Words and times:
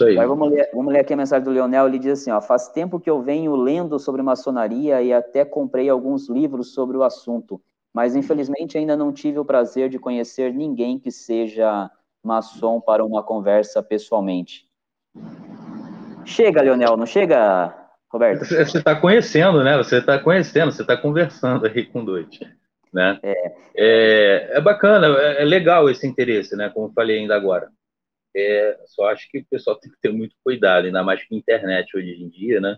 Isso 0.00 0.04
aí. 0.06 0.12
Agora 0.12 0.28
vamos 0.28 0.50
ler, 0.50 0.70
vamos 0.72 0.92
ler 0.92 1.00
aqui 1.00 1.12
a 1.12 1.16
mensagem 1.16 1.44
do 1.44 1.50
Leonel. 1.50 1.86
Ele 1.86 1.98
diz 1.98 2.20
assim: 2.20 2.30
ó, 2.30 2.40
faz 2.40 2.68
tempo 2.68 2.98
que 2.98 3.10
eu 3.10 3.20
venho 3.20 3.54
lendo 3.54 3.98
sobre 3.98 4.22
maçonaria 4.22 5.02
e 5.02 5.12
até 5.12 5.44
comprei 5.44 5.90
alguns 5.90 6.28
livros 6.28 6.72
sobre 6.72 6.96
o 6.96 7.02
assunto, 7.02 7.60
mas 7.92 8.16
infelizmente 8.16 8.78
ainda 8.78 8.96
não 8.96 9.12
tive 9.12 9.38
o 9.38 9.44
prazer 9.44 9.90
de 9.90 9.98
conhecer 9.98 10.54
ninguém 10.54 10.98
que 10.98 11.10
seja 11.10 11.90
maçom 12.24 12.80
para 12.80 13.04
uma 13.04 13.22
conversa 13.22 13.82
pessoalmente. 13.82 14.66
Chega, 16.24 16.62
Leonel, 16.62 16.96
não 16.96 17.06
chega, 17.06 17.74
Roberto? 18.08 18.44
Você 18.46 18.78
está 18.78 18.94
conhecendo, 18.94 19.62
né? 19.62 19.76
Você 19.76 19.98
está 19.98 20.18
conhecendo, 20.18 20.72
você 20.72 20.82
está 20.82 20.96
conversando 20.96 21.66
aí 21.66 21.84
com 21.84 22.04
dois. 22.04 22.26
Né? 22.92 23.18
É. 23.22 23.52
É, 23.76 24.50
é 24.56 24.60
bacana, 24.60 25.06
é, 25.06 25.42
é 25.42 25.44
legal 25.44 25.88
esse 25.90 26.06
interesse, 26.06 26.56
né? 26.56 26.70
Como 26.70 26.86
eu 26.86 26.92
falei 26.92 27.18
ainda 27.18 27.36
agora. 27.36 27.70
É, 28.34 28.80
só 28.86 29.08
acho 29.08 29.28
que 29.28 29.38
o 29.38 29.46
pessoal 29.46 29.76
tem 29.76 29.90
que 29.90 29.98
ter 30.00 30.12
muito 30.12 30.36
cuidado, 30.44 30.86
ainda 30.86 31.02
mais 31.02 31.24
com 31.24 31.34
a 31.34 31.38
internet 31.38 31.96
hoje 31.96 32.22
em 32.22 32.28
dia, 32.28 32.60
né? 32.60 32.76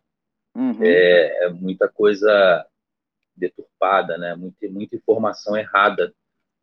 Uhum. 0.54 0.82
É, 0.82 1.44
é, 1.44 1.48
muita 1.50 1.88
coisa 1.88 2.66
deturpada, 3.36 4.16
né? 4.18 4.34
Muita, 4.34 4.68
muita 4.68 4.96
informação 4.96 5.56
errada 5.56 6.14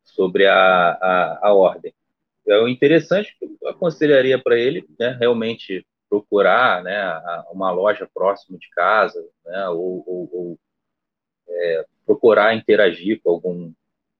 sobre 0.04 0.46
a, 0.46 0.90
a, 0.92 1.48
a 1.48 1.52
ordem. 1.52 1.94
É 2.46 2.58
o 2.58 2.68
interessante 2.68 3.36
que 3.38 3.44
eu 3.44 3.68
aconselharia 3.68 4.40
para 4.42 4.58
ele, 4.58 4.86
né? 4.98 5.16
Realmente 5.20 5.86
procurar, 6.08 6.82
né? 6.82 7.00
Uma 7.52 7.70
loja 7.70 8.08
próximo 8.12 8.58
de 8.58 8.68
casa, 8.70 9.24
né? 9.44 9.68
Ou, 9.68 10.02
ou, 10.06 10.30
ou 10.32 10.60
é, 11.48 11.84
procurar 12.04 12.54
interagir 12.54 13.20
com 13.22 13.30
algum, 13.30 13.72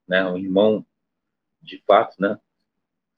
né? 0.07 0.25
Um 0.25 0.39
irmão 0.39 0.87
de 1.61 1.83
fato, 1.87 2.15
né? 2.21 2.39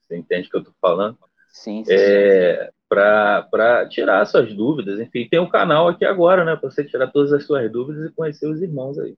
Você 0.01 0.17
entende 0.17 0.49
o 0.49 0.51
que 0.51 0.57
eu 0.57 0.61
estou 0.61 0.75
falando? 0.81 1.19
Sim, 1.53 1.85
sim. 1.85 1.93
É, 1.93 2.71
para 2.89 3.87
tirar 3.89 4.25
suas 4.27 4.53
dúvidas. 4.55 4.99
Enfim, 4.99 5.29
tem 5.31 5.39
um 5.39 5.49
canal 5.49 5.89
aqui 5.89 6.05
agora, 6.05 6.45
né? 6.45 6.57
Para 6.57 6.71
você 6.71 6.83
tirar 6.83 7.09
todas 7.13 7.33
as 7.33 7.45
suas 7.45 7.71
dúvidas 7.71 8.11
e 8.11 8.15
conhecer 8.15 8.47
os 8.47 8.61
irmãos 8.63 8.99
aí. 8.99 9.15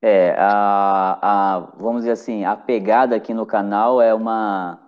É, 0.00 0.34
a, 0.38 1.18
a, 1.22 1.58
vamos 1.78 2.02
dizer 2.02 2.12
assim, 2.12 2.44
a 2.44 2.54
pegada 2.54 3.16
aqui 3.16 3.32
no 3.32 3.46
canal 3.46 4.00
é 4.00 4.14
uma 4.14 4.78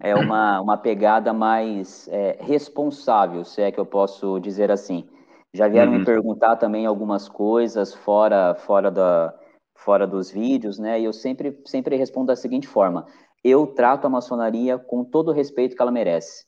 é 0.00 0.14
uma, 0.14 0.60
uma 0.60 0.76
pegada 0.76 1.32
mais 1.32 2.08
é, 2.08 2.36
responsável, 2.40 3.44
se 3.44 3.62
é 3.62 3.70
que 3.70 3.78
eu 3.78 3.86
posso 3.86 4.40
dizer 4.40 4.70
assim. 4.70 5.08
Já 5.52 5.68
vieram 5.68 5.92
uhum. 5.92 5.98
me 5.98 6.04
perguntar 6.04 6.56
também 6.56 6.86
algumas 6.86 7.28
coisas 7.28 7.92
fora 7.92 8.54
fora 8.54 8.90
da 8.90 9.34
fora 9.74 10.06
dos 10.06 10.30
vídeos, 10.30 10.78
né? 10.78 11.00
E 11.00 11.04
eu 11.04 11.12
sempre 11.12 11.58
sempre 11.64 11.96
respondo 11.96 12.28
da 12.28 12.36
seguinte 12.36 12.68
forma: 12.68 13.06
eu 13.42 13.66
trato 13.66 14.06
a 14.06 14.10
maçonaria 14.10 14.78
com 14.78 15.04
todo 15.04 15.28
o 15.28 15.32
respeito 15.32 15.74
que 15.74 15.82
ela 15.82 15.90
merece. 15.90 16.44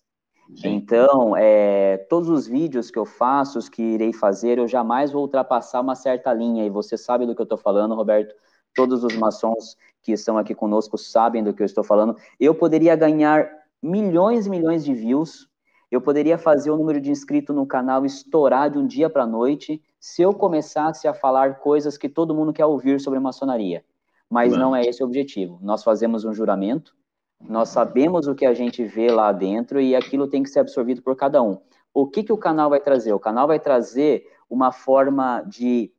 Sim. 0.57 0.75
Então, 0.75 1.35
é, 1.37 1.97
todos 2.09 2.29
os 2.29 2.47
vídeos 2.47 2.91
que 2.91 2.99
eu 2.99 3.07
faço, 3.07 3.59
os 3.59 3.69
que 3.69 3.83
irei 3.83 4.13
fazer, 4.13 4.59
eu 4.59 4.69
jamais 4.69 5.11
vou 5.11 5.23
ultrapassar 5.23 5.81
uma 5.81 5.95
certa 5.95 6.33
linha, 6.33 6.67
e 6.67 6.71
você 6.71 6.97
sabe 6.99 7.27
do 7.27 7.35
que 7.35 7.41
eu 7.41 7.45
estou 7.45 7.59
falando, 7.59 7.95
Roberto. 7.95 8.35
Todos 8.75 9.05
os 9.05 9.17
maçons 9.17 9.77
que 10.03 10.13
estão 10.13 10.37
aqui 10.37 10.55
conosco 10.55 10.99
sabem 10.99 11.43
do 11.43 11.55
que 11.55 11.63
eu 11.63 11.67
estou 11.67 11.85
falando. 11.85 12.17
Eu 12.41 12.55
poderia 12.55 12.97
ganhar 12.97 13.49
milhões 13.83 14.47
e 14.47 14.51
milhões 14.51 14.85
de 14.85 14.95
views, 14.95 15.49
eu 15.91 16.01
poderia 16.01 16.39
fazer 16.39 16.71
o 16.71 16.77
número 16.77 17.01
de 17.01 17.11
inscritos 17.11 17.55
no 17.55 17.67
canal 17.67 18.05
estourar 18.05 18.71
de 18.71 18.79
um 18.79 18.87
dia 18.87 19.11
para 19.11 19.25
a 19.25 19.27
noite, 19.27 19.83
se 20.01 20.23
eu 20.23 20.33
começasse 20.33 21.07
a 21.07 21.13
falar 21.13 21.59
coisas 21.59 21.99
que 21.99 22.09
todo 22.09 22.35
mundo 22.35 22.53
quer 22.53 22.65
ouvir 22.65 23.01
sobre 23.01 23.21
maçonaria 23.21 23.85
mas 24.33 24.57
não 24.57 24.75
é 24.75 24.81
esse 24.81 25.03
o 25.03 25.07
objetivo. 25.07 25.59
Nós 25.61 25.85
fazemos 25.85 26.25
um 26.25 26.33
juramento, 26.33 26.97
nós 27.39 27.69
sabemos 27.69 28.27
o 28.27 28.35
que 28.35 28.47
a 28.47 28.55
gente 28.55 28.83
vê 28.83 29.11
lá 29.11 29.31
dentro 29.31 29.79
e 29.79 29.95
aquilo 29.95 30.27
tem 30.27 30.43
que 30.43 30.49
ser 30.49 30.61
absorvido 30.61 31.03
por 31.03 31.15
cada 31.15 31.43
um. 31.43 31.61
O 31.93 32.07
que, 32.07 32.23
que 32.23 32.33
o 32.33 32.39
canal 32.39 32.71
vai 32.71 32.81
trazer? 32.81 33.13
O 33.13 33.21
canal 33.21 33.47
vai 33.47 33.61
trazer 33.61 34.27
uma 34.49 34.73
forma 34.73 35.43
de 35.43 35.93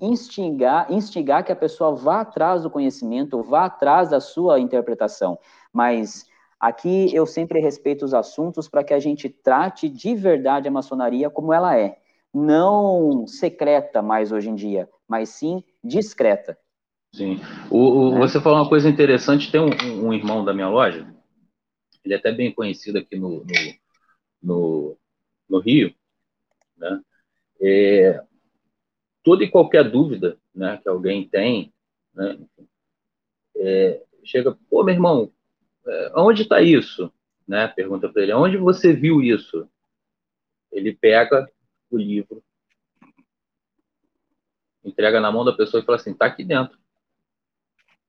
instigar, 0.00 0.90
instigar 0.90 1.44
que 1.44 1.52
a 1.52 1.56
pessoa 1.56 1.94
vá 1.94 2.22
atrás 2.22 2.62
do 2.62 2.70
conhecimento, 2.70 3.42
vá 3.42 3.66
atrás 3.66 4.08
da 4.08 4.20
sua 4.20 4.58
interpretação. 4.58 5.38
Mas 5.70 6.24
aqui 6.58 7.14
eu 7.14 7.26
sempre 7.26 7.60
respeito 7.60 8.06
os 8.06 8.14
assuntos 8.14 8.70
para 8.70 8.82
que 8.82 8.94
a 8.94 8.98
gente 8.98 9.28
trate 9.28 9.90
de 9.90 10.14
verdade 10.14 10.66
a 10.66 10.70
maçonaria 10.70 11.28
como 11.28 11.52
ela 11.52 11.78
é. 11.78 11.98
Não 12.32 13.26
secreta 13.26 14.00
mais 14.00 14.32
hoje 14.32 14.48
em 14.48 14.54
dia, 14.54 14.88
mas 15.06 15.28
sim 15.28 15.62
discreta. 15.84 16.56
Sim. 17.14 17.38
O, 17.70 18.10
o, 18.10 18.16
é. 18.16 18.18
Você 18.18 18.40
falou 18.40 18.58
uma 18.58 18.68
coisa 18.68 18.88
interessante. 18.88 19.50
Tem 19.50 19.60
um, 19.60 20.08
um, 20.08 20.12
irmão 20.12 20.44
da 20.44 20.52
minha 20.52 20.68
loja, 20.68 21.06
ele 22.04 22.12
é 22.12 22.16
até 22.16 22.32
bem 22.32 22.52
conhecido 22.52 22.98
aqui 22.98 23.16
no, 23.16 23.44
no, 23.44 23.74
no, 24.42 24.98
no 25.48 25.58
Rio, 25.60 25.94
né? 26.76 27.00
É, 27.60 28.20
toda 29.22 29.44
e 29.44 29.50
qualquer 29.50 29.88
dúvida 29.88 30.36
né, 30.52 30.76
que 30.82 30.88
alguém 30.88 31.26
tem, 31.26 31.72
né, 32.12 32.36
é, 33.56 34.02
chega, 34.24 34.58
pô, 34.68 34.82
meu 34.82 34.92
irmão, 34.92 35.32
é, 35.86 36.12
onde 36.16 36.42
está 36.42 36.60
isso? 36.60 37.12
Né, 37.46 37.68
pergunta 37.68 38.08
para 38.08 38.22
ele, 38.22 38.34
onde 38.34 38.56
você 38.56 38.92
viu 38.92 39.22
isso? 39.22 39.68
Ele 40.72 40.92
pega 40.92 41.48
o 41.90 41.96
livro, 41.96 42.42
entrega 44.84 45.20
na 45.20 45.30
mão 45.30 45.44
da 45.44 45.52
pessoa 45.52 45.80
e 45.80 45.86
fala 45.86 45.96
assim, 45.96 46.10
está 46.10 46.26
aqui 46.26 46.44
dentro. 46.44 46.76